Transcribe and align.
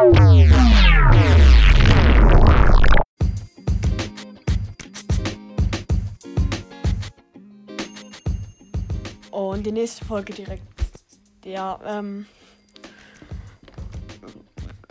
Und 0.00 0.16
die 9.66 9.72
nächste 9.72 10.06
Folge 10.06 10.32
direkt. 10.32 10.62
Ja, 11.44 11.78
ähm. 11.84 12.24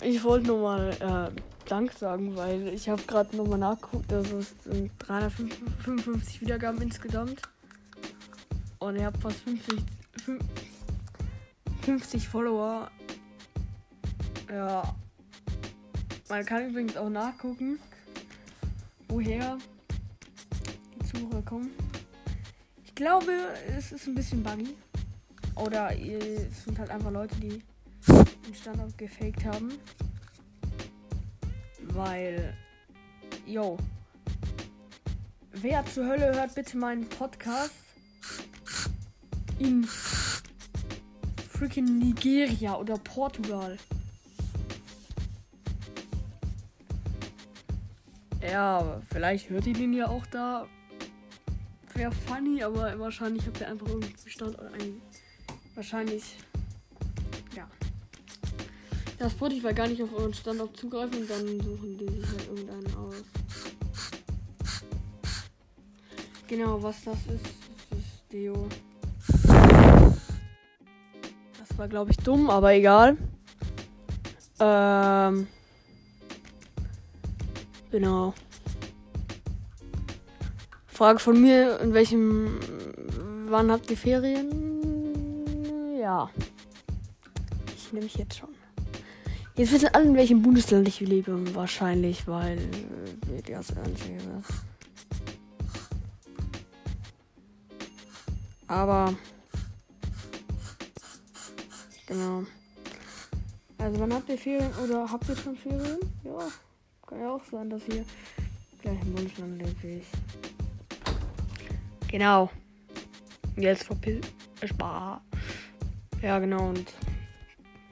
Ich 0.03 0.23
wollte 0.23 0.46
nur 0.46 0.62
mal 0.62 0.92
äh, 0.99 1.31
Dank 1.67 1.91
sagen, 1.94 2.35
weil 2.35 2.67
ich 2.67 2.87
habe 2.87 3.01
gerade 3.01 3.35
nochmal 3.35 3.57
nachgeguckt, 3.57 4.12
dass 4.12 4.31
es 4.31 4.53
sind 4.63 4.91
355 4.99 6.41
Wiedergaben 6.41 6.83
insgesamt. 6.83 7.41
Und 8.78 8.96
ihr 8.96 9.07
habt 9.07 9.19
fast 9.23 9.39
50, 9.39 9.79
50 11.81 12.28
Follower. 12.28 12.91
Ja. 14.50 14.96
Man 16.27 16.45
kann 16.45 16.70
übrigens 16.70 16.98
auch 16.98 17.09
nachgucken, 17.09 17.80
woher 19.07 19.57
die 20.95 21.05
Zuhörer 21.05 21.41
kommen. 21.41 21.71
Ich 22.85 22.95
glaube, 22.95 23.31
es 23.67 23.91
ist 23.91 24.07
ein 24.07 24.16
bisschen 24.16 24.43
buggy. 24.43 24.76
Oder 25.55 25.91
es 25.98 26.63
sind 26.63 26.80
halt 26.80 26.90
einfach 26.90 27.12
Leute, 27.12 27.35
die 27.35 27.62
den 28.07 28.55
Standort 28.55 28.98
gefaked 28.98 29.43
haben. 29.45 29.73
Weil, 31.84 32.54
yo, 33.45 33.77
wer 35.52 35.85
zur 35.85 36.05
Hölle 36.07 36.34
hört 36.34 36.55
bitte 36.55 36.77
meinen 36.77 37.07
Podcast 37.09 37.73
in 39.57 39.85
freaking 41.49 41.98
Nigeria 41.99 42.76
oder 42.77 42.98
Portugal? 42.98 43.77
Ja, 48.41 49.01
vielleicht 49.12 49.49
hört 49.49 49.65
den 49.65 49.93
ja 49.93 50.07
auch 50.07 50.26
da. 50.27 50.65
Wäre 51.93 52.12
funny, 52.12 52.63
aber 52.63 52.98
wahrscheinlich 52.98 53.45
habt 53.45 53.59
ihr 53.59 53.68
einfach 53.68 53.87
irgendwie 53.87 54.29
Standort 54.29 54.73
ein. 54.73 55.01
Wahrscheinlich 55.76 56.37
ja, 59.20 59.29
Spotify 59.29 59.73
gar 59.73 59.87
nicht 59.87 60.01
auf 60.01 60.13
euren 60.13 60.34
Standort 60.34 60.77
zugreifen 60.77 61.20
und 61.21 61.29
dann 61.29 61.45
suchen 61.60 61.98
die 61.98 62.07
sich 62.07 62.26
halt 62.26 62.48
irgendeinen 62.48 62.95
aus. 62.95 63.15
Genau, 66.48 66.82
was 66.82 67.04
das 67.04 67.17
ist, 67.28 67.45
das 67.90 68.00
ist 68.00 68.23
Deo. 68.32 68.67
Das 71.58 71.78
war, 71.78 71.88
glaube 71.88 72.12
ich, 72.12 72.17
dumm, 72.17 72.50
aber 72.50 72.73
egal. 72.73 73.17
Ähm. 74.60 75.48
Genau. 77.92 78.34
Frage 80.88 81.20
von 81.20 81.42
mir, 81.42 81.80
in 81.80 81.94
welchem. 81.94 82.59
Wann 83.48 83.72
habt 83.72 83.90
ihr 83.90 83.98
Ferien? 83.98 84.50
Ja. 86.00 86.30
Ich 87.76 87.92
nehme 87.92 88.04
mich 88.04 88.16
jetzt 88.16 88.38
schon. 88.38 88.50
Jetzt 89.56 89.72
wissen 89.72 89.90
alle, 89.94 90.06
in 90.06 90.16
welchem 90.16 90.42
Bundesland 90.42 90.88
ich 90.88 91.00
lebe. 91.00 91.56
Wahrscheinlich, 91.56 92.28
weil 92.28 92.58
äh, 92.58 93.42
das 93.52 93.76
einzige 93.78 94.20
Aber. 98.67 99.16
Genau. 102.06 102.44
Also, 103.78 104.00
wann 104.00 104.14
habt 104.14 104.30
ihr 104.30 104.38
Ferien 104.38 104.72
oder 104.84 105.12
habt 105.12 105.28
ihr 105.30 105.36
schon 105.36 105.56
Ferien? 105.56 106.00
Ja, 106.23 106.48
kann 107.10 107.22
ja 107.22 107.32
auch 107.32 107.44
sein, 107.46 107.70
dass 107.70 107.88
ihr 107.88 108.06
gleich 108.82 109.02
im 109.02 109.14
wie 109.82 109.98
ich. 109.98 110.08
Genau. 112.08 112.50
Jetzt 113.58 113.83
verpiss. 113.83 114.22
Ja, 116.22 116.38
genau. 116.39 116.70
Und 116.70 116.94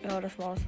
ja, 0.03 0.21
das 0.21 0.37
war's. 0.37 0.59